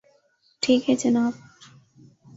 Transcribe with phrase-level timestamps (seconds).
[0.63, 1.33] ٹھیک ہے جناب